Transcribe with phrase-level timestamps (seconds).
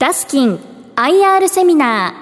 [0.00, 0.58] ダスキン
[0.96, 2.14] IR セミナ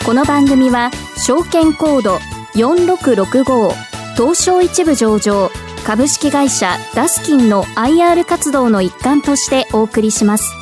[0.00, 0.06] ー。
[0.06, 2.18] この番組は証券コード
[2.54, 3.72] 4665
[4.14, 5.50] 東証一部上場
[5.84, 10.52] 株式会社ダスキンの IR 活動の一環としてお送りします。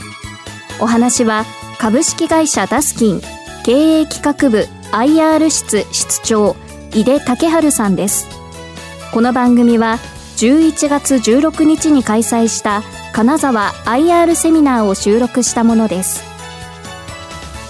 [0.80, 1.44] お話は
[1.78, 3.20] 株式会社ダスキン
[3.62, 6.56] 経営企画部 IR 室室長
[6.94, 8.26] 井出武春さんです。
[9.12, 9.98] この番組は
[10.40, 16.22] 11月16日に開催した金沢 IR セミナーを収録したものです。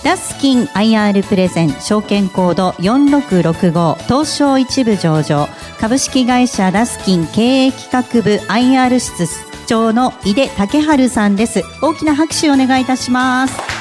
[0.05, 5.49] ダスキン IR プレゼン証券コード4665東証一部上場
[5.81, 11.63] 株式会社ダスキン経営企画部 IR 室室長の井出武春さんです。
[11.83, 13.80] 大きな拍手をお願いいたします。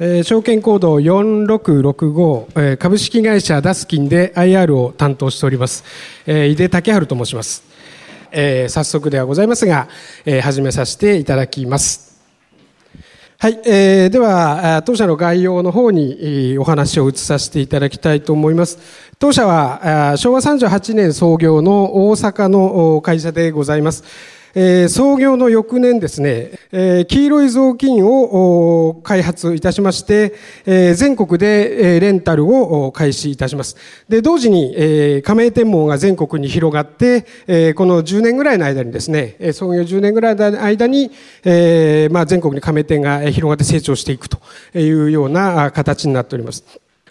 [0.00, 5.84] えー、証券コード4665、株式会社ダスキンで IR を担当しております、
[6.26, 7.62] えー、井出武春と申します、
[8.32, 9.86] えー、早速ではございますが、
[10.24, 12.12] えー、始めさせていただきます。
[13.38, 18.78] はい、えー、では当社の概要の方にお話を移させていただきたいと思います。
[19.20, 24.02] 当社は昭和38年創業の大阪の会社でございます。
[24.56, 33.76] えー、創業の翌年ですね、えー、黄色い雑巾を開発いたしまして、えー、全国で、えー、レンタルを開始いたします。
[34.08, 41.10] で、同時に、えー、加盟店網が全国に広がって、えー、この10年ぐらいの間にですね、創業10年ぐらいの間に、
[41.44, 44.38] えー、まあ全国に加盟店が広がって成長していくと
[44.78, 46.64] いうような形になっております。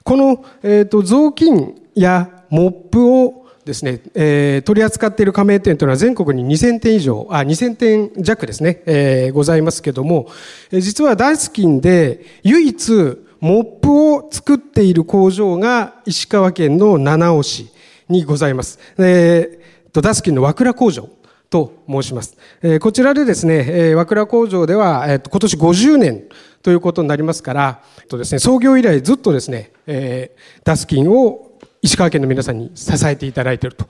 [0.03, 10.27] この、えっ、ー、と、雑巾やモップをですね、えー、取り扱っている加盟店というのは全国に2000店以上、あ、2000店弱ですね、えー、ございますけども、
[10.71, 17.69] えー、実はダスキンで唯一モップを作っている工場が石川県の七尾市
[18.09, 18.79] にございます。
[18.97, 21.09] えー、ダスキンの和倉工場。
[21.53, 22.35] と申します。
[22.63, 26.23] えー、こちらでですね、えー、和倉工場では、えー、今年50年
[26.63, 31.52] ということになりますから、とですね、創業以来ずっとですね、えー、ダスキンを
[31.83, 33.85] 石川県の皆さんに支えていただいていると。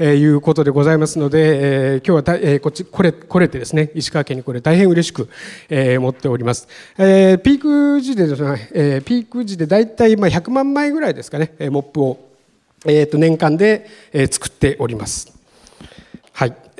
[0.00, 5.28] いうことでございますので、えー、今日はえー、こっち、これ、これてですね、石川県にこれ大変嬉しく、
[5.68, 6.68] えー、持っております。
[6.96, 12.28] えー、ピーク時でですね、えー、ピーク時で大体まあ100万枚ぐらいですかね、モップを、
[12.86, 15.37] えー、と年間で、えー、作っております。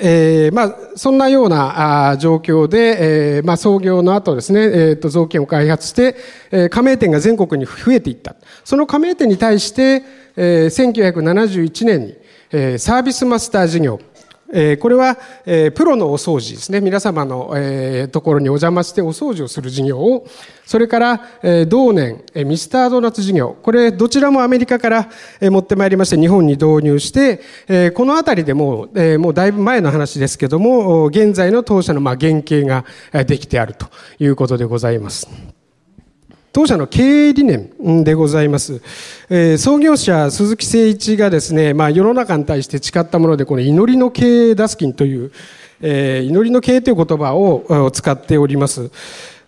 [0.01, 6.17] えー、まあ、そんなようなあ状況で、えー、まあ、創業の後ですね、えー、と、造券を開発して、
[6.51, 8.37] えー、加盟店が全国に増えていった。
[8.65, 10.05] その加盟店に対して、
[10.37, 12.17] えー、1971年に、
[12.53, 14.01] えー、サービスマスター事業、
[14.53, 16.81] えー、これは、えー、プロのお掃除ですね。
[16.81, 20.27] 皆様の、えー、ところにお邪魔してお掃除をする事業を、
[20.65, 23.57] それから、え、同年、え、ミスタードーナツ事業。
[23.63, 25.09] これ、どちらもアメリカから、
[25.41, 33.87] え、持ってまいりまして、日本に導入して、え、このあたりでも、え、もうだいぶ前の話ですけども、現在の当社の、まあ、原型ができてあると
[34.19, 35.58] いうことでございます。
[36.53, 38.81] 当社の経営理念でございます。
[39.29, 45.31] えー、創業者鈴木誠一がですね、まあ世の中に対して誓ったもので、この祈りの経営ダスキンという、
[45.83, 48.91] えー、祈りの経営という言葉を使っております。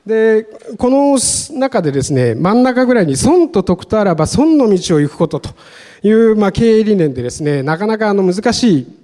[0.07, 0.47] で、
[0.77, 1.19] この
[1.59, 5.51] 中でですね、真ん中ぐらいに損と得とあらば損の道を行くことと
[6.03, 9.00] いう、まあ経営理念でですね、なかなかあの難しい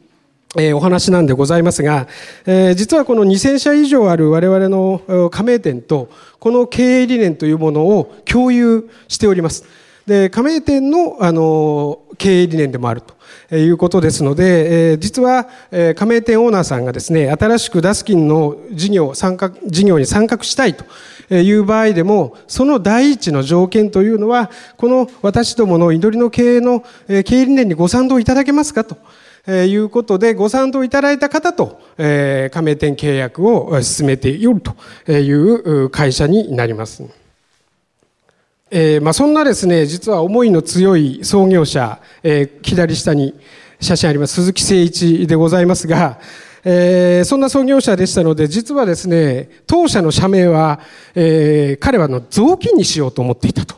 [0.55, 2.07] え、お話なんでございますが、
[2.47, 6.09] え、実はこの2000社以上ある我々の加盟店と、
[6.39, 9.65] この経営理念というものを共有しております。
[10.07, 13.03] で、加盟店の、あの、経営理念でもある
[13.49, 20.85] ということですので、え、実は、え、加盟店オーナーさんがですね、新しくダスキンの事業、参画、事業に参画したいと
[21.35, 28.97] いう場合でも、その第一の条件というのは、この私どもの祈りの経営の経営理念にご賛同いただけますかと。
[29.47, 37.05] えー、いうことでご賛同いただいた方と、えー、加盟店契約を進めているという会社になります。
[38.71, 43.33] えーまあ、そんなですね、実は思いの強い創業者、えー、左下に
[43.81, 46.19] 写真あります、鈴木誠一でございますが、
[46.65, 50.81] えー、そんな創業者でしたので、実はですね、当社の社名は、
[51.15, 53.77] えー、彼はの雑巾にしようと思っていたと。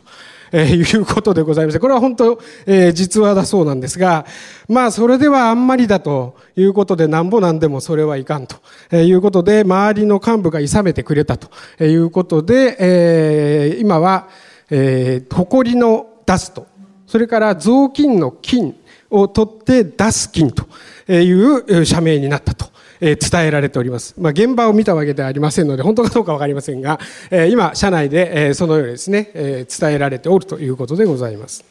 [0.51, 4.25] えー、いうことでございまして、これは本当、えー、実話だそうなんですが、
[4.67, 8.57] まあ、それではあんまりだということで、なんぼなんでもそれはいかんと
[8.95, 14.27] いうことで、周りの幹部が諌めてくれたということで、えー、今は、
[14.69, 16.67] えー、誇りの出すと、
[17.07, 18.75] それから雑巾の金
[19.09, 20.67] を取って出す金と
[21.11, 22.69] いう社名になったと。
[23.01, 24.13] え伝えられております。
[24.17, 26.99] まあ、現場を見たわけではありませんので、本当かどうかわかりませんが、
[27.31, 31.63] え今、社内で、えそのようにですね、え伝えられておるということでございます。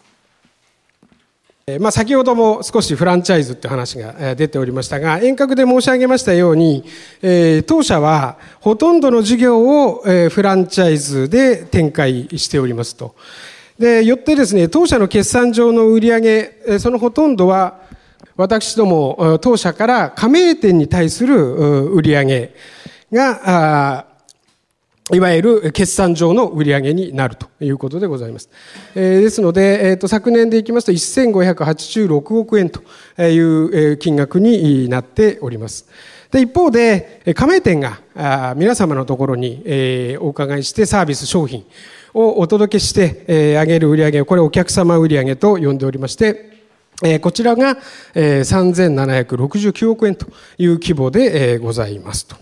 [1.80, 6.82] まあ、先ほども少しフランチャイズって話が出ておりましたが、遠隔で申し上げましたように、
[7.20, 13.14] え、当社はほとんどの事業を、え、フランチャイズで展開しておりますと。
[13.78, 17.80] で、よってですね、当社の決算上の売上、そのほとんどは、
[18.38, 22.54] 私ども当社から加盟店に対する売り上げ
[23.12, 24.06] が、
[25.12, 28.48] いわゆる決算上の売り上げになるということでございます。
[28.94, 32.80] ですので、昨年でいきますと1586億円と
[33.20, 35.86] いう金額になっております。
[36.30, 41.64] で一方で、加盟店が皆様のところに、お伺いしてサービス商品
[42.14, 46.57] をお届けして、えー、上げる売り上げこれお客様売り上げと呼んでおりまして、
[47.04, 47.78] え、こちらが、
[48.14, 50.26] えー、3769億円と
[50.58, 52.36] いう規模で、え、ございますと。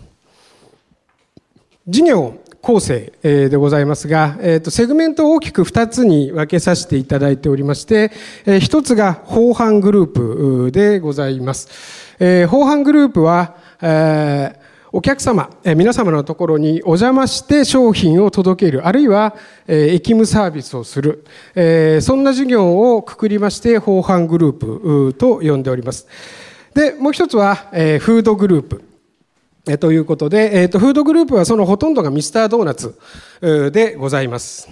[1.87, 8.11] 事業構成でございますが、えー、とセグメントを大きく2つに分けさせていただいておりまして、
[8.45, 11.69] えー、1つが法販グループでございます。
[12.19, 14.66] え、法販グループは、えー
[14.97, 19.35] お客様、皆様のところにお邪魔して商品を届ける、あるいは、
[19.67, 21.23] え駅務サービスをする、
[21.53, 26.07] えそんな事業をくくりまして、法販グループと呼んでおります。
[26.73, 28.81] で、もう一つは、えフードグループ。
[29.69, 32.95] えということで、えーと、フードグループはそのほとんどがミスタードーナツ
[33.71, 34.67] でございます。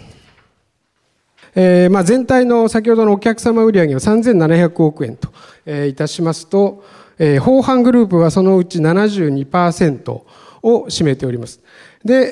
[1.53, 5.29] えーまあ、全体の先ほどのお客様売上を3700億円と、
[5.67, 6.83] えー、いたしますと、
[7.17, 11.61] えー、法販グループはそのうち72%を占めております。
[12.03, 12.31] で、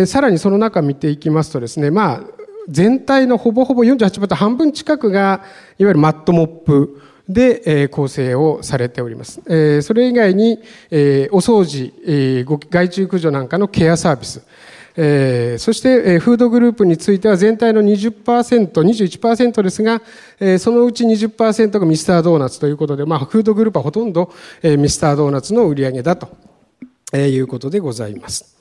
[0.00, 2.20] えー、さらにその中見ていきますとですね、まあ、
[2.68, 5.42] 全体のほぼほぼ48%半分近くが
[5.78, 9.40] いわゆるマットモップで、えー、構成をされております。
[9.46, 10.60] えー、それ以外に、
[10.90, 14.42] えー、お掃除、えー、害虫駆除なんかのケアサービス、
[14.96, 20.00] えー、そして、えー、フードグループについては全体の20%、21%ですが、
[20.38, 24.32] えー、そのうち20%がミスタードーナツということで、まあ、フードグループはほとんど、
[24.62, 26.28] えー、ミスタードーナツの売り上げだと、
[27.12, 28.54] えー、いうことでございます。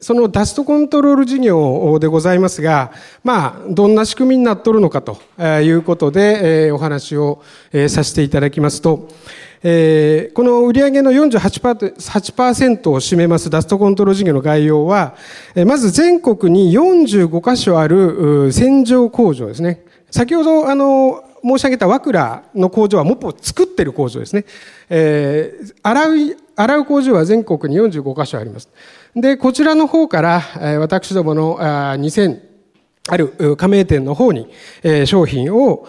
[0.00, 7.40] そのダストコントロール事業でございますが、まあ、どんな仕組みになっとるのかということで、お話を
[7.88, 9.08] させていただきますと、
[9.64, 15.14] えー、この売上の 48%, を占めますダストコントロール事業の概要は、
[15.66, 19.84] まず全国に45箇所ある洗浄工場ですね。
[20.10, 24.44] 先ほど、あの、申し上げた和倉の工場はモップを作ってる工場ですね。
[24.88, 28.68] えー、洗う、洗う工場は全国に45箇所あります。
[29.14, 30.42] で、こちらの方から、
[30.78, 32.51] 私どもの2000、
[33.08, 34.48] ある加盟店の方に
[35.06, 35.88] 商品を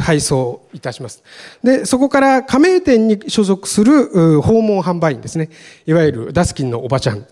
[0.00, 1.22] 配送いたします。
[1.62, 5.50] で、そこから加盟店に所属する訪問販売員ですね。
[5.86, 7.24] いわゆるダスキンのおばちゃん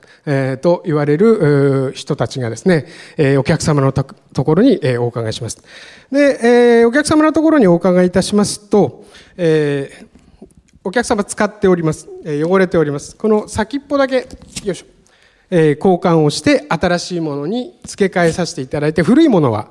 [0.58, 2.87] と言われる人たちがですね、
[3.38, 4.05] お客様のと
[4.44, 5.58] ころにお伺いします。
[6.12, 9.05] で、お客様のところにお伺いいたしますと、
[10.84, 12.08] お客様使っております。
[12.25, 13.17] 汚れております。
[13.17, 14.28] この先っぽだけ、
[14.62, 14.95] よいしょ。
[15.50, 19.69] え交換をして新しいものに付け替えさせていただいて古いものは、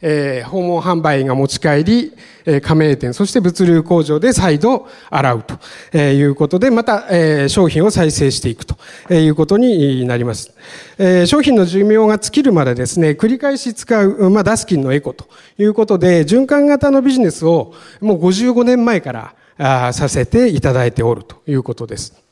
[0.00, 2.12] え訪問販売が持ち帰り、
[2.46, 5.58] え加盟店そして物流工場で再度洗うと、
[5.92, 8.76] えいうことでまた、え商品を再生していくと
[9.12, 10.52] いうことになります、
[10.98, 15.26] え商品の寿命が尽きるまでですね繰り返し使う、まあ、ダスキンのエコと
[15.58, 22.27] いうことで循環型のビジネスをもう55年前からあさせていただいておるということです。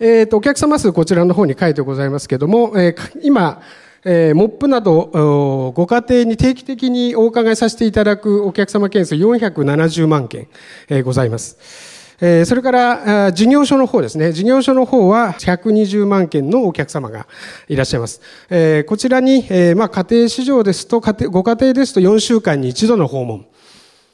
[0.00, 3.60] えーと、お客様数こちらの方に書いてございますけども、えー、今、
[4.04, 10.46] えー、モップなどご家庭に定期的にお伺いさせていただくお客様件数470万件、
[10.88, 11.58] えー、ございます。
[12.20, 14.32] えー、それから事業所の方ですね。
[14.32, 17.26] 事業所の方は120万件のお客様が
[17.68, 18.20] いらっしゃいます。
[18.50, 23.46] えー、こちらに、えーまあ、家庭市場ですと、家庭ご家庭ですと4週間に一度の訪問。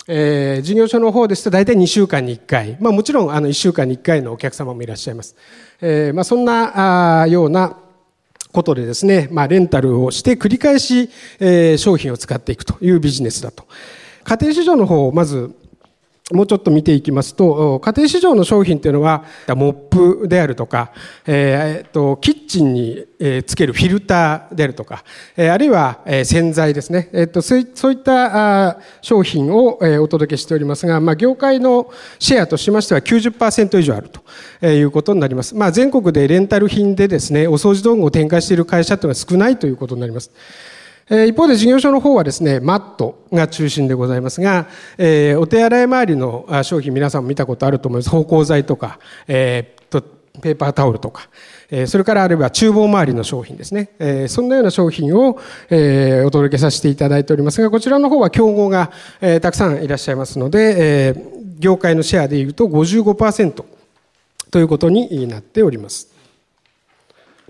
[0.06, 2.76] えー、事業所の方ですと大体2週間に1回。
[2.80, 5.34] まあもちろんあの1週間に1回のお客様もいらっしゃいます。
[5.80, 7.76] えー、まあそんなあような
[8.52, 13.64] ことでですね、まあレンタルをして繰り返し、えー、商品を使っていくというビジネスだと。
[14.24, 15.54] 家庭市場の方をまず
[16.32, 20.90] もうちょっと見ていきますと、家庭市場の商品というのは、モップであるとか、
[21.26, 23.04] えー、とキッチンに
[23.46, 25.04] つけるフィルターであるとか、
[25.36, 27.10] あるいは洗剤ですね。
[27.12, 34.08] えー、とそういった商品をお届けしておりますが、まあ、業界のシェアとしましては90%以上ある
[34.62, 35.54] ということになります。
[35.54, 40.30] まあ、全国でレンタル品でですね、お掃除道具を展開している会社というのは少ないということになります。
[41.10, 48.10] え一方で事業所の方はですね、マットが中心でございますが、えー、お手洗い周りの商品皆さんも見たことあると思います。
[48.10, 50.02] 芳香剤とか、えー、と
[50.40, 51.28] ペーパータオルとか、
[51.70, 53.90] えそれからあるいは厨房周りの商品ですね。
[53.98, 55.38] えそんなような商品を
[55.70, 61.14] えお届けさせていただいておりますが、こちらの方は競合がえたくさんいらっしゃいますので、え
[61.58, 63.64] 業界のシェアでいうと55%
[64.50, 66.13] ということになっております。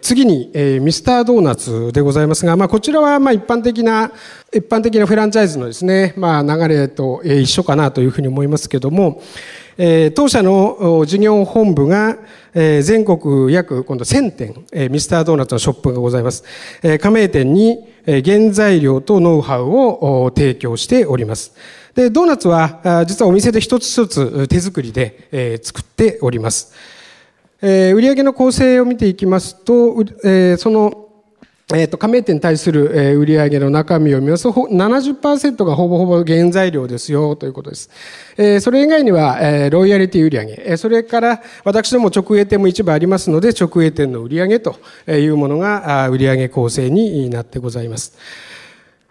[0.05, 4.13] 次に、えー、ミスタードーナツでございますが、まあ、こちらはまあ一般的な、
[4.53, 9.23] 一般的なフランチャイズのですね、まあ、流れと一緒かなというふうに思いますけども、
[9.79, 12.19] えー、当社の事業本部が、
[12.53, 16.45] えー、全国約今度1000店、えー、ミスタードーナツのショップがございます。
[16.83, 21.55] えー、加盟店に、えー、原材料とノウハウを提供しております。
[21.95, 26.75] で、ドーナツは、実はお店で一つ一つ手作りで、えー、作っております。
[27.67, 31.09] えー、売上の構成を見ていきますと、えー、その、
[31.73, 37.89] えっ、ー、と、加盟店に対する、えー、売上の中身を見ますと、70%がほぼほぼ原材料ですよ、ということです。
[38.37, 44.77] えー、それ以外には、えー、ロイヤリティ売上、えー、それから、私ども直営店も一部ありますので、直営店の売上と
[45.09, 48.13] いうものが、売上構成になってございます。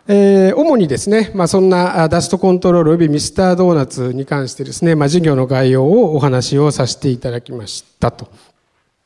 [0.05, 8.27] えー、主にですね、まあ、そんなダストコントロール及びミスタードーナツに関してですね、まあ、事業の概要をお話をさせていただきましたと。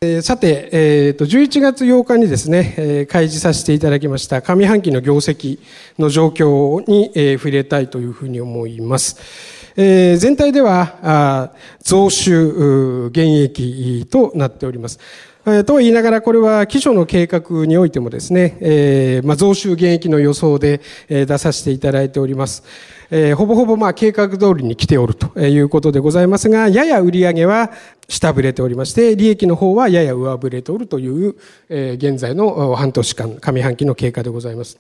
[0.01, 5.60] えー、さて、えー、と11月8日にですね、えー、開示させていただきました上半期の業績
[5.98, 9.18] の状況に、えー、触れたいというふうに思います。
[9.75, 11.51] えー、全体ではあ
[11.84, 15.00] 増収減益となっております。
[15.50, 22.66] えー、と言いながら、これは基礎の計画においてもですね、えー、まあ、増収減益の予想で、えー、出させていただいております。
[23.10, 27.72] えー、ほぼほぼまあ計画通りに来ておるということでございますが、やや売上は
[28.10, 31.38] 下振れておりまして、利益の方はやや上振れておるという、
[31.70, 34.77] えー、現在の半年間、上半期の経過でございます。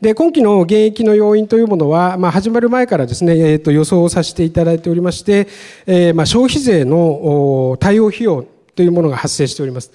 [0.00, 5.46] で、今期の減益の要因というものは、まあ、始まる前からですね、えっ、ー、と、予想をさせていただいておりまして、
[5.84, 9.92] えー、まあ、消費税の対応費用というものが発生しております。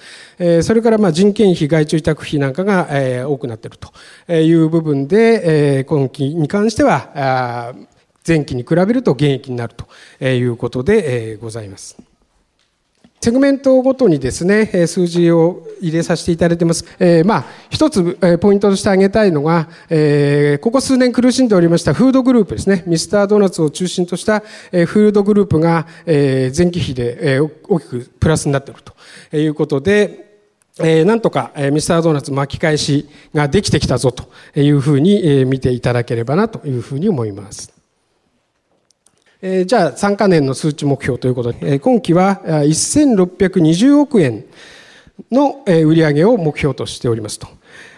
[0.63, 7.75] それからま人件費、外注委託費なんかが多くなっているという部分で、今期に関しては
[8.27, 11.97] 前期に比べると減益になるということでございます。
[13.19, 16.85] セグメントごとにですね、数字を入れさせていただいてます。
[16.99, 22.83] えー、まあ、一つ、えポイントとして挙げたいのが、えー、ここ数年苦しんでおりましたフードグループですね。
[22.85, 30.27] ミスタードーナツを中心とした、えー、フードグループが、えー、前期比で、えー、大きくプラスになっているということで、
[30.79, 37.76] えー、なんとか、えー、ミスタードーナツ巻き返しができてきたぞというふうに、えー、見ていただければなというふうに思います。
[39.41, 44.45] えー、じゃあ3か年の数値目標ということで、えー、今期は1620億円
[45.31, 47.47] の売上を目標としておりますと。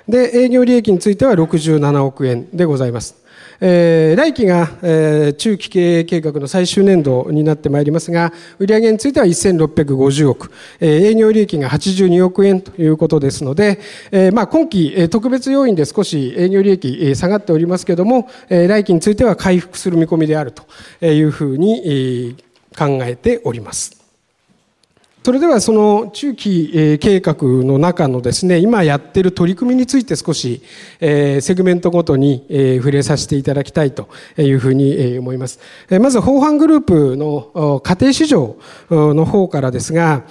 [0.08, 3.15] で、営業利益については67億円でございます。
[3.62, 13.80] えー、来期が、えー、中期経営計画の最終年度になってまいりますが、売上については1650億、えー、営業利益が82億円ということですので、
[14.12, 20.63] えー、まあ今期、特別要因で少し営業利益、下がっておりますけれども、えー、来期については回復する見込みであると
[21.06, 22.36] いうふうに、
[22.78, 23.99] 考えております。
[25.22, 30.62] それではその中期計画の中のですね、今やってる取り組みについて少し
[31.00, 32.46] セグメントごとに
[32.78, 34.08] 触れさせていただきたいと
[34.38, 35.60] いうふうに思います。
[36.00, 38.58] まず、法犯グループの家庭市場
[38.90, 40.24] の方からですが、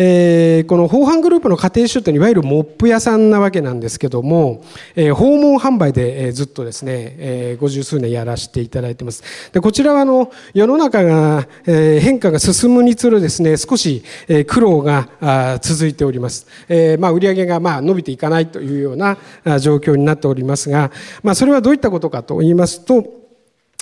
[0.00, 4.62] えー、この法犯グループの家庭出店いわゆるモップ屋さんなわけなんですけども、
[4.94, 9.24] えー、訪問販売で、えー、ずっとですね、えー、五十数年やらせていただいてます。
[9.52, 16.46] で、こちらはあの、世の中が、えー、変化が進むにつれですね、少し、えー、苦労があ続いております。
[16.68, 19.18] えー、まあ、売上がまあ伸びていかないというような
[19.58, 20.92] 状況になっておりますが、
[21.24, 23.04] まあ、それはどういったことかと言いますと、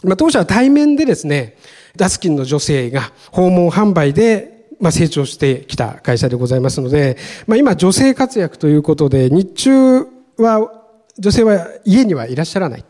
[0.02, 1.58] まあ、当社は対面でですね、
[1.94, 7.16] ダスキンの女性が訪問販売でまあ、成長してきた会社でございますので、
[7.46, 10.06] まあ、今女性活躍ということで、日中
[10.36, 10.70] は
[11.18, 12.84] 女性は家にはいらっしゃらない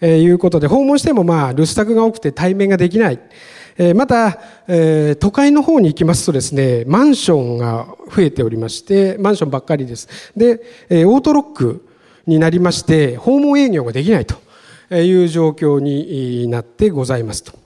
[0.00, 3.18] ということで、訪問してもまあ留守宅が多くて対面ができない。
[3.94, 4.38] また、
[5.18, 10.08] 都会の方に行きますとですね、マンションが増えておりまして、マンションばっかりです。
[10.36, 10.60] で、
[10.90, 11.86] オートロック
[12.26, 14.36] になりまして、訪問営業ができないと
[14.94, 17.61] いう状況になってございますと。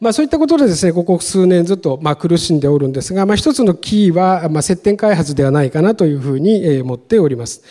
[0.00, 7.62] まあ、そういったことでですね、ここ数年ずっとまあ苦しんでおるんですが、まあ、一つのキーはまあ接点開発ではないかなというふうに思っております。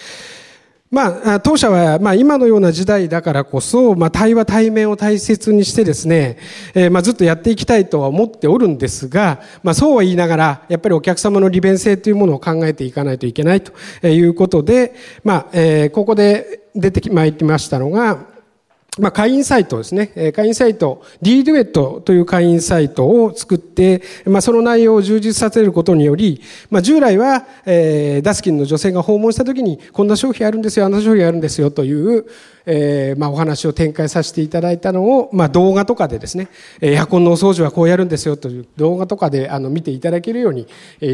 [0.92, 6.38] まあ、当社は、まあ、今のような時代だからこそ、まあ、対話対面を大切にしてですね、
[6.74, 13.72] えー、まあ、ずっとやっていきたいとは思っておるんですが、まあ、そうは言いながら、やっぱりお客様の利便性というものを考えていかないといけないと
[14.08, 18.26] いうことで、まあ、えー、ここで出てまいりましたのが、
[18.98, 20.32] まあ、会員サイトですね。
[20.34, 32.26] 会員サイト、D デュエットという会員サイトを作って、まあ、その内容を充実させることにより、まあ、従来は、えー、ダスキンの女性が訪問した時に、こんな商品あるんですよ、あんな商品あるんですよという、
[32.72, 36.50] えー、まあ、お話を展開させていただいたのを、まあ、動画とかでですね、
[36.82, 40.68] エアコンのお掃除はこうやるんですよという動画とかであの見ていただけるように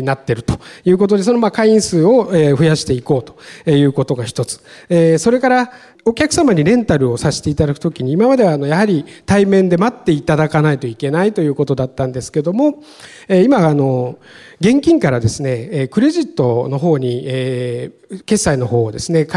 [0.04, 5.18] なってるということで、そのまあ会員数を増やしていこうということが一つえ。
[5.18, 5.72] それから、
[6.08, 12.84] お客様にレンタルをさせていただくときに、今まではあのやはり対面で待っていただかないといけないということだったんですけども、
[13.30, 14.20] 今あの、
[14.62, 17.92] 現金からですね、クレジットの方に、え、
[18.26, 19.28] 決済の方をですね、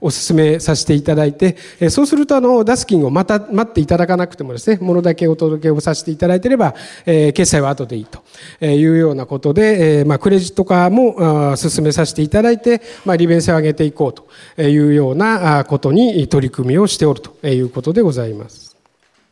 [0.00, 1.56] お勧めさせていただいて、
[1.90, 6.74] そうするとあの、出す金をまた待っていただかなくてもですね、ものだけお届けをさせていただいてれば、
[7.06, 8.22] え、決済は後でいいと
[8.64, 14.12] いうようなことで、え、まあ、クレジット化も進めさせていただいて、まあ、利便性を上げていこう
[14.56, 18.67] というようなことに取り組みをしておるということでございます。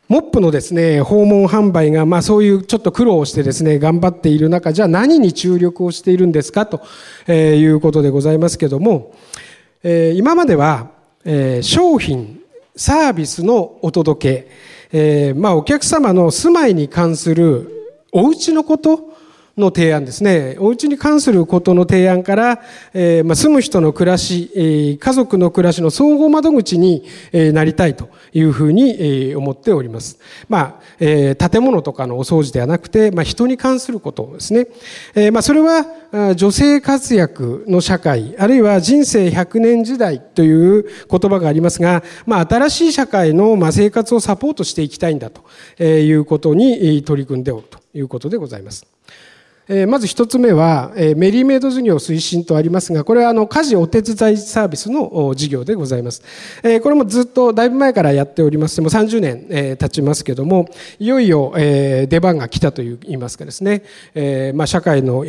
[0.07, 6.65] モップのですね、訪問販売が、まあそういうちょっと苦労をしてですね、頑張っている中、じゃあ何に注力をしているんですか？
[6.65, 6.81] と
[7.29, 9.13] いうことでございますけども
[9.83, 10.91] え、今までは
[11.25, 12.39] え商品、
[12.75, 14.47] サービスのお届け
[14.93, 19.16] え、まあお客様の住まいに関するお家のこと、
[19.57, 20.55] の提案ですね。
[20.59, 22.61] お家に関することの提案から、
[22.93, 30.19] えー、まあ、住む人の暮らし、えー、家族の暮らしの総合窓口に、えー、なりたいというふうに、え、思っております。
[30.47, 34.67] まあ、え、建物とかのお掃除ではなくて、まあ、人に関することですね。
[35.15, 35.85] え、まあ、それは、
[36.35, 48.96] 女性活躍の社会、あるいは人生100年時代という言葉がありますが、まあ、新しい社会の、ま、生活をサポートしていきたいんだということに取り組んでおるということでございます。
[49.69, 56.21] えまず一つ目はえ、メリーメイド事業推進とありますが、これはあの家事お手伝いサービスの事業でございます
[56.63, 56.79] え。
[56.79, 60.69] これもずっとだいぶ前からやっておりまして、もう30年え経ちますけども、
[60.99, 63.83] いよいよえ出番が来たといいますかですね、
[64.15, 65.25] えまあ社会の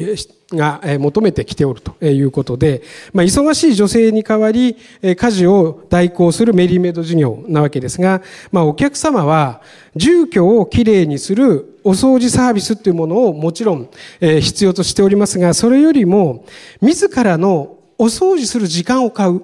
[0.51, 9.61] が求めてきておるということで、まあ、忙しい女性に代わり、家事を代行するメリーメイド事業なわけですが、まあ、お客様は、
[9.95, 13.91] 住居をきれいにするお掃除サービスというものをもちろん、
[14.21, 16.47] 必要としておりますが、それよりも、
[16.81, 19.43] 自らのお掃除する時間を買う。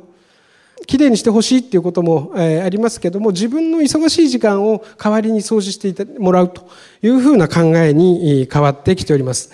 [0.86, 6.66] きれいにしてほしいっていうことも、ありますけども、自分の忙しい時間を代わりに掃除してもらうと
[7.02, 9.50] いうふうな考えに変わってきております。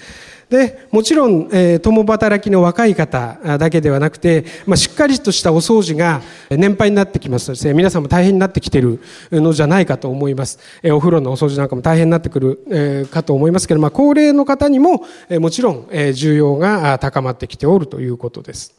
[0.50, 10.58] で、もちろん、えー、共働きの若い方だけではなくて、まあ、しっかりとしたお掃除が年配になってきますとですね、皆さんも大変になってきてるのじゃないかと思います。
[10.82, 18.74] えー、お風呂のお掃除なんかも大変になってくる、えー、かと思いますけど、まあ、高齢の方にも、えー、もちろん、えー、需要が高まってきておるということです。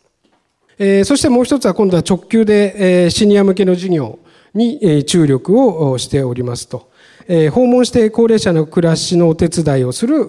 [0.77, 4.19] えー、そしてもう一つは今度は直球で、えー、シニア向けの事業
[4.53, 6.90] にえ注力をしておりますと。
[7.27, 10.23] え訪問して高齢者の暮らしのお手伝いをする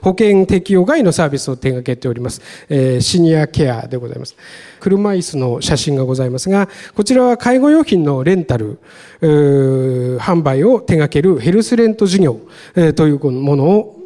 [0.00, 4.36] 保険適用外のサービスを手掛けております、えシニアケアでございます。
[4.80, 8.78] 車椅子の写真がございますが、こちらは介護用品のレンタル、
[9.20, 12.40] 販売を手掛けるヘルスレント事業、
[12.74, 13.98] えというものを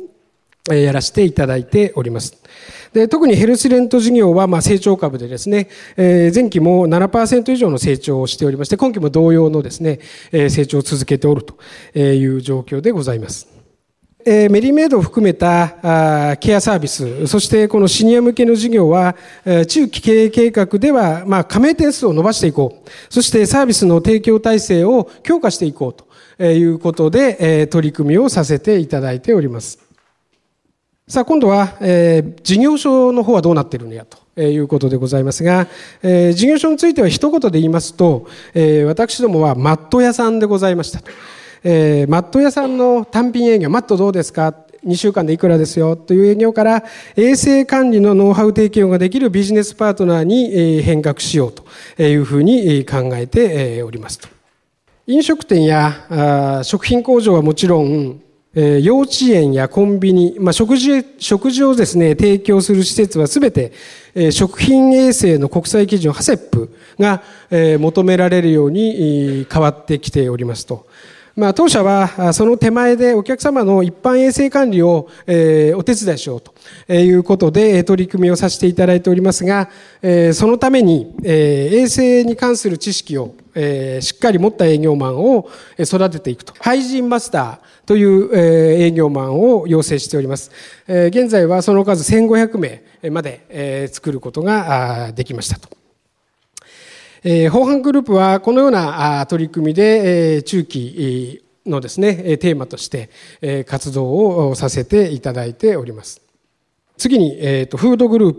[0.75, 2.37] やらせていただいております。
[2.93, 10.01] で特にヘルスレント事業はまあ成長株でですね、えー、前期も7%以上の成長をしておりまして、今期も同様のですね、
[10.33, 11.57] えー、成長を続けておると
[11.99, 13.57] いう状況でございます。
[14.29, 19.15] え、メリーメイドを含めたケアサービス、そしてこのシニア向けの事業は、
[19.69, 22.91] 中期経営計画では、まあ、加盟点数を伸ばしていこう。
[23.09, 29.86] そしてサービスの提供体制を強化していこうということで、取り組みをさせていただいております。
[31.09, 35.69] さあ、今度は、えー、事業所の方はどうなってるのやということでございますが、
[36.03, 41.09] えー、事業所については一言で言いますと、えー、私どもはマット屋さんでございましたと。
[41.63, 44.53] えー、マット屋さんの単品営業、マットどうですか
[44.85, 45.95] ？2週間でいくらですよ？
[45.95, 46.83] という営業から
[47.15, 54.29] 衛生管理のノウハウ提供ができるビジネスパートナーに変革しようというふうに考えておりますと。
[55.07, 58.21] 飲食店や食品工場はもちろん
[58.59, 63.73] え幼稚園やコンビニ、まあ、食事、食事をですね、提供する施設はすべて、
[64.15, 70.87] え食品衛生の国際基準、ハセップが、え求められるように変わってきておりますと。
[71.37, 76.55] まあ、当社はその手前でお客様の一般衛生管理を、えお手伝いしようと
[76.95, 79.69] いうことで取り組みをさせていただいておりますが、
[80.01, 86.55] えそのために、え衛生に関する知識を、えしっかり持った営業マンを育てていくと。
[86.61, 90.51] ハイジンマスターという営業マンを要請しております。
[90.87, 95.69] 現在はその数1500名まで作ることができましたと。
[97.25, 106.21] えー、法犯グループはこのような取り組みで、えー、中期のですね、テーマとして、えー、活動をさせていただいております。
[106.97, 108.33] 次に、えーと、フードグルー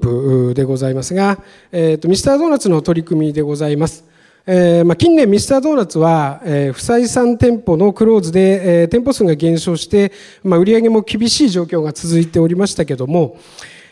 [0.49, 4.03] プでございますが、えーと、ミスタードーナツの取り組みでございます。
[4.49, 13.37] えーまあ、近年ミスタードーナツは、えー、不採算店舗のクローズで、えー、店舗数が減少して、まあ、売上も厳しい状況が続いておりましたけども、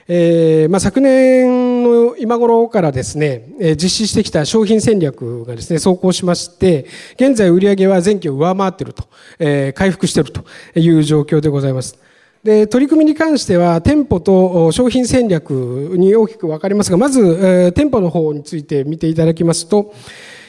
[0.07, 9.03] えーまあ、昨年の今頃からですね、え、実施してきた商品戦略がですね、走行しまして、現在売り上げは前期を上回っていると、
[9.39, 10.45] え、回復していると
[10.79, 11.99] いう状況でございます。
[12.45, 15.49] で、取り組みに関しては、店舗と商品戦略
[15.97, 19.93] に大きく分かりますが、まず、え、店舗の方について見ていただきますと、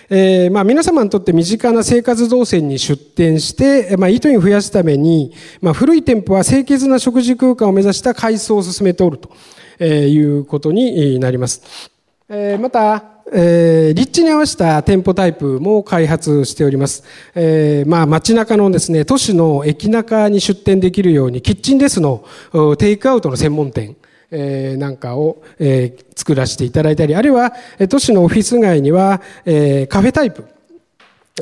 [0.08, 11.90] えー、まあ皆様にとって身近な生活動線に出店して、まあ、イートイン増やすために、まあ、古い店舗は清潔な食事空間を目指した改装を進めておるということになります。
[12.28, 17.04] えー、また、えー、立地に合わせた店舗タイプも開発しております。
[17.34, 22.24] えー、まあ街中のですね、都市の駅中に出店できるように、キッチンレスの
[22.78, 23.96] テイクアウトの専門店、
[24.30, 27.52] えー、なんかを、えー、作らせていただいたり、あるいは
[27.88, 30.44] 都市のオフィス街には、えー、カフェタイプ、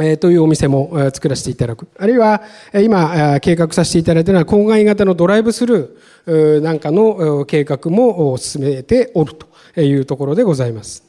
[0.01, 1.87] えー、というお店も作らせていただく。
[1.99, 2.43] あるいは、
[2.83, 11.05] 今、計画させていただいているのは、郊外型のドライブスルーなんかの計画も進めておるというところでございます。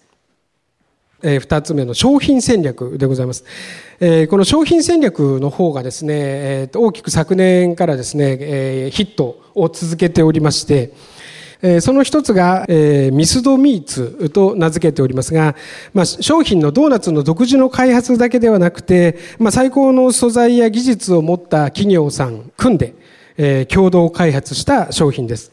[1.24, 3.44] 二つ目の商品戦略でございます。
[3.44, 10.94] この商品戦略の方がですね、大きく昨年からですね、ヒットを続けておりまして、
[11.82, 15.56] その一つが、ミスドミーツと名付けておりますが、
[15.94, 25.52] まあ、商品のドーナツの独自の開発だけではなくて、まあ、最高の素材や技術を持った企業さん組んで、共同開発した商品です。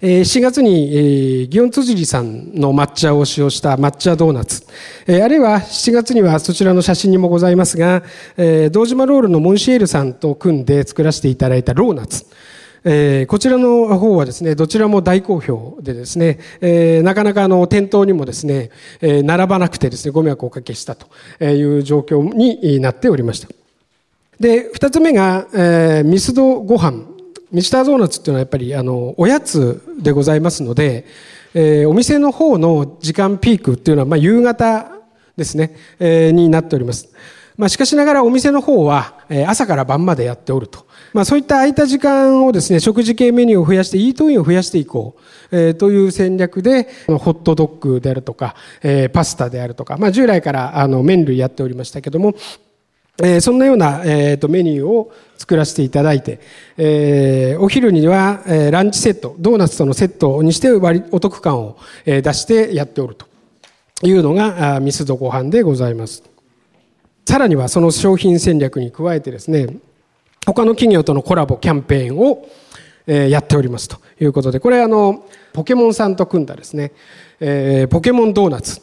[0.00, 4.62] 4月に、祇園辻さんの抹茶を使用した抹茶ドーナツ、
[5.06, 8.02] あるいは7月にはそちらの写真にもございますが、
[8.72, 12.24] 堂島ロールのモンシエールさんと組んで作らせていただいたローナツ。
[12.84, 21.06] えー、こちらの方はですね、どちらも大好評でですね、えー、なかなかあの店頭にもですね、え、並ばなくてですね、ご迷惑をおかけしたと
[21.44, 23.48] いう状況になっておりました。
[24.38, 27.04] で、二つ目が、えー、ミスドご飯。
[27.52, 31.04] ミスタードーナツっていうのはやっぱりあの、おやつでございますので、
[31.52, 34.92] えー、お店の方の時間ピークっていうのは、まあ、夕方
[35.36, 37.08] ですね、えー、になっております。
[37.60, 40.86] まあ、しかしながらお店の方は、朝から晩までやっておると。
[41.12, 45.14] まあ、そういった空いた時間をですね、食事系メニューを増やして、イートインを増やしていこ
[45.50, 52.34] う、えー、という戦略で、ホットドッグであるとか、えー、パスタであるとか、まあ、従来からあの麺類やっておりましたけども、
[53.22, 56.40] えー、そんなような、えー、とメニューを作らせていただいて、
[56.78, 63.26] えー、お昼には、えー、ランチセット、ドーナツとのセットにして割お得感を、えー、出してやっておると
[64.02, 66.39] いうのがミスドご飯でございます。
[67.30, 69.68] さらにはその商品戦略に加えてですね、
[70.44, 72.44] 他の企業とのコラボキャンペーンを、
[73.06, 76.90] やっておりますということで、これあの、ポケモンさんと組んだですね、
[77.38, 78.80] えポケモンドーナツ。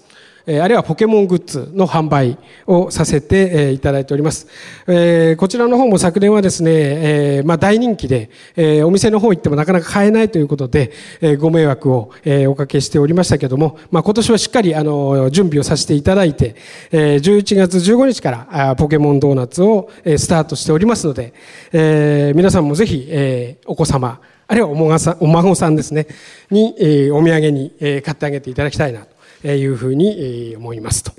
[0.49, 4.47] えあるいはポケモングッズの販売をさせていただいております。
[4.87, 12.11] えこちらの方も昨年はですね、えまあ大人気で、えお店の方行ってもなかなか買えないということで、えご迷惑を
[12.47, 16.55] おかけしておりましたけども、まあ今年はしっかりあの準備をさせていただいて、
[16.91, 21.33] え11月15日からポケモンドーナツをスタートしておりますので、
[21.73, 26.07] え皆さんもぜひえお子様、あるいはお孫さんお孫さんですね、
[26.49, 29.16] にえお土産に買ってあげていただきたいなと。
[29.55, 31.11] いうふうに思いますと。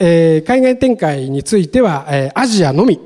[0.00, 2.98] 海外展開についてはアジアのみ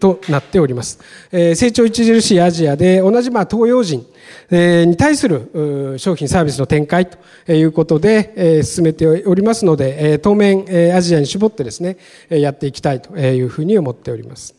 [0.00, 0.98] となっております。
[1.30, 4.06] 成長著しいアジアで同じま東洋人
[4.50, 10.64] に対する商品サービスの展開ということで進めておりますので当面
[10.96, 11.98] アジアに絞ってですね
[12.30, 14.54] やっていきたいというふうに思っております。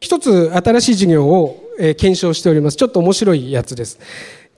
[0.00, 2.76] 一つ新しい事業を検証しております。
[2.76, 4.00] ちょっと面白いやつです。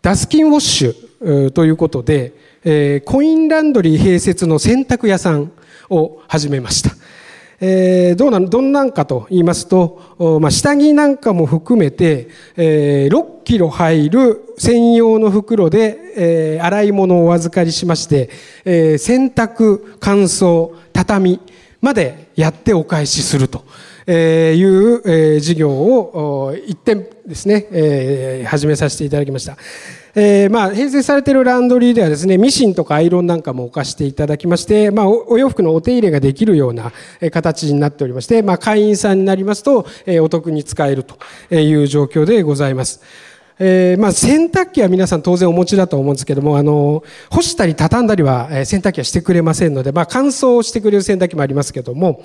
[0.01, 2.33] ダスキンウォッシュということで
[2.65, 5.53] えー、コインランドリー併設の洗濯屋さん
[5.91, 6.91] を始めました。
[7.61, 18.31] えー、どうなん、どんなんかと言いますと、まあ、下着なんかも含めて、えー、6キロ入る専用の袋で、えー、洗い物をお預かりしまして、
[18.65, 21.41] えー、洗濯、乾燥、畳
[21.81, 23.65] までやってお返しすると。
[24.07, 29.57] えいう、え事業を一点ですね、え始めさせていただきました。
[30.17, 36.93] えー、まあ、併設されているランドリーではですね、ミシンとかアイロンなんかも置かしていただきまして、まあ、お洋服のお手入れができるような
[37.33, 41.17] 形になっておりまして、まあ、会員さんになりますと、え、お得に使えると
[41.55, 43.03] いう状況でございます。
[43.59, 52.23] えー、まあ洗濯機は皆さん当然お持ちだと思うんですけども、あの、干したり畳んだりは、え、洗濯機はしてくれませんので、まあ乾燥してくれる洗濯機もありますけども、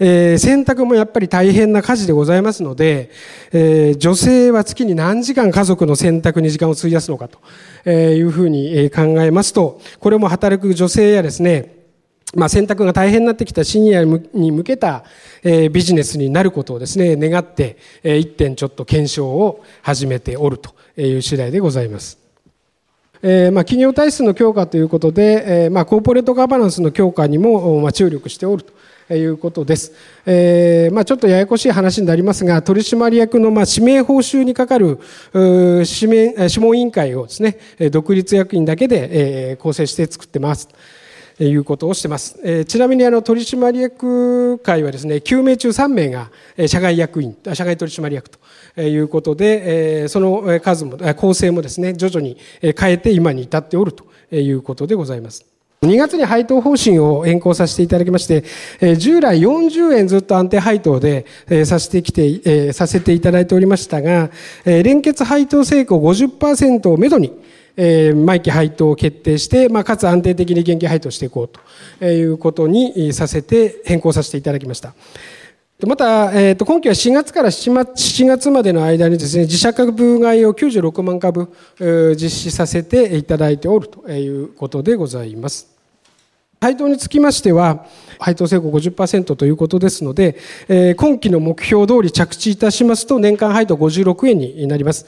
[0.00, 3.10] えー、洗濯もやっぱり大変な家事でございますので、
[3.52, 11.81] えー、女性は月に何時間家族の洗濯に時間を費やすのかというふうに考えますと、これも働く女性やですね、
[12.34, 15.04] まあ、選択が大変になってきたシニアに向けた、
[15.42, 22.18] えー、ビジネスになることをですね、願って、えー、一点ちょっと検証を始めておるという次第でございます。
[23.24, 28.64] えー、まあ、企業体質の強化ということで、えー、まあ、コーポレートガバナンスの強化にも、まあ、注力しておる
[29.08, 29.92] ということです。
[30.26, 34.98] えー、まあ、ちょっとややこしい話になりますが、取締役の、まあ、指名報酬にかかる、
[35.34, 37.58] 指名、諮問委員会をですね、
[37.90, 40.68] 独立役員だけで、構成して作ってます。
[41.38, 42.38] いうことをしてます。
[42.44, 46.30] えちなみにあの取締役会はですね、9名中3名が
[46.66, 55.44] 社外役員、社外取締役ということで、えその数も、構成もですね、徐々に変えて今に至っておるということでございます。
[55.82, 58.44] 2月に配当方針を変更させていただきまして、
[58.96, 61.26] 従来40円ずっと安定配当で
[61.64, 64.30] させてきて、させていただいておりましたが、
[64.64, 67.32] 連結配当成功50%をめどに、
[67.76, 71.48] え、毎期配当を決定して、まあ、かつ安定的に現金配当していこう
[71.98, 74.94] ということにさせて変更させていただきました。
[75.86, 81.48] また、えー、と今期は4月から7月までの間にですね、自社株買いを96万株、
[82.14, 85.68] 実施させていただいておるということでございます。
[86.60, 87.86] 配当につきましては、
[88.20, 95.06] 配当成功50%ということですので、え、今期の目標通り着地いたしますと、年間配当56円になります。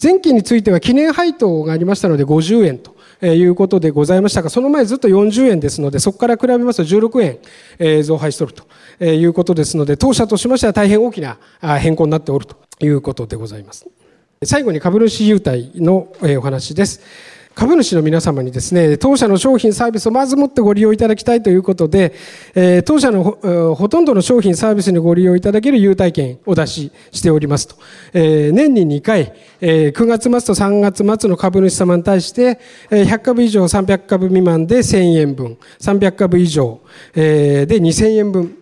[0.00, 2.94] 前期については記念配当がありましたので50円と
[3.26, 7.38] いうことでございましたが、その前ずっと40円ですので、そこから比べますと16
[7.80, 11.38] 円増配しとるということですので、当社としましては大変大きな
[11.78, 13.86] 変更になっておるということでございます。
[14.44, 17.00] 最後に株主優待のお話です。
[17.54, 22.12] 株主の皆様にですね、当社の商品サービスをまずもってご利用いただきたいということで、
[22.54, 27.76] え、当社のほほとんどの商品サービスにご利用いただける優待券を出ししておりますと。
[28.14, 32.58] え、年に2回、え、9月末と3月末の株主様に対して、
[32.90, 36.80] え、100株以上300株未満で1000円分、300株以上、
[37.14, 38.56] え、で2000円分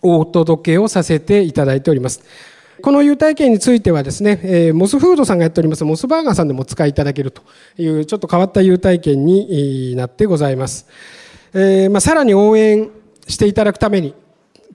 [0.00, 2.22] お届けをさせていただいております。
[2.82, 7.42] この優待券についてはですね、え、モスフードさんがやっておりますモスバーガーさんでもお使いいただけると
[7.78, 10.86] いうちょっと変わった優待券になってございます。
[11.54, 12.90] え、まあ、さらに応援
[13.28, 14.14] していただくために、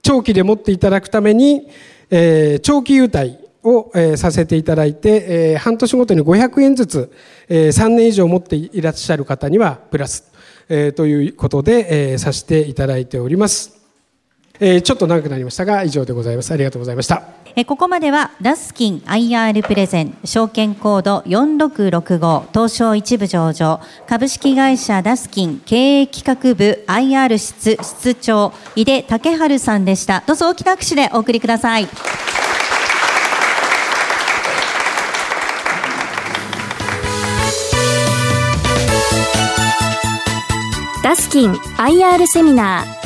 [0.02, 1.68] 長期で持っていただくために、
[2.10, 7.12] え、長期優待を、え、させていただいて、え、半年ごとに500円ずつ、
[7.48, 10.24] え、3年以上持っていらっしゃる方にはプラス、
[10.70, 13.87] え、ということで、え、させていただいております。
[14.60, 16.52] えー、ちょっと長くなりましたが以上でございます。
[16.52, 17.22] ありがとうございました。
[17.56, 31.88] えここまではダスキン IR プレゼン証券コード4665東証一部上場株式会社ダスキン経営企画部 IR 室室長井出武春さんでしたどうぞ大きな拍手でお送りください
[41.02, 42.97] ダスキン IR セミナー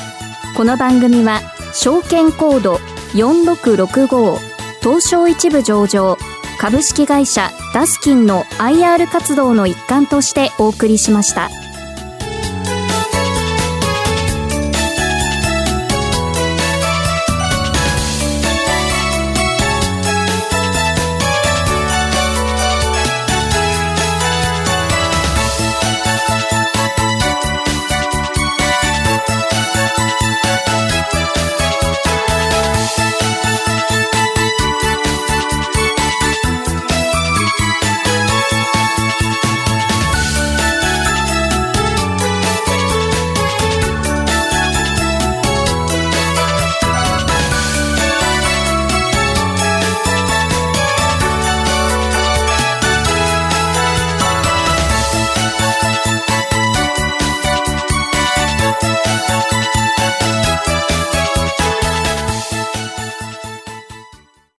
[0.55, 1.41] この番組は
[1.73, 2.75] 証券コード
[3.15, 4.37] 4665
[4.83, 6.19] 東証一部上場
[6.59, 11.49] 株式会社ダスキンの IR 活動の一環としてお送りしました。